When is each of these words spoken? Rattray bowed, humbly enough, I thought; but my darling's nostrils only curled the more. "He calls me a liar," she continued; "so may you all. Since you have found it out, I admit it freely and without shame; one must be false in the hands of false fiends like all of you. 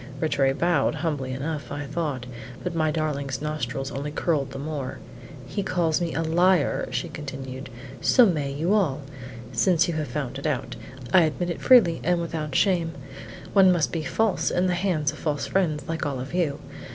Rattray 0.19 0.51
bowed, 0.53 0.95
humbly 0.95 1.31
enough, 1.31 1.71
I 1.71 1.85
thought; 1.85 2.25
but 2.63 2.73
my 2.73 2.89
darling's 2.89 3.39
nostrils 3.39 3.91
only 3.91 4.09
curled 4.09 4.49
the 4.49 4.57
more. 4.57 4.97
"He 5.45 5.61
calls 5.61 6.01
me 6.01 6.11
a 6.15 6.23
liar," 6.23 6.87
she 6.89 7.07
continued; 7.07 7.69
"so 8.01 8.25
may 8.25 8.51
you 8.51 8.73
all. 8.73 9.01
Since 9.51 9.87
you 9.87 9.93
have 9.97 10.07
found 10.07 10.39
it 10.39 10.47
out, 10.47 10.75
I 11.13 11.21
admit 11.21 11.51
it 11.51 11.61
freely 11.61 12.01
and 12.03 12.19
without 12.19 12.55
shame; 12.55 12.93
one 13.53 13.71
must 13.71 13.91
be 13.91 14.01
false 14.01 14.49
in 14.49 14.65
the 14.65 14.73
hands 14.73 15.11
of 15.11 15.19
false 15.19 15.45
fiends 15.45 15.87
like 15.87 16.03
all 16.03 16.19
of 16.19 16.33
you. 16.33 16.57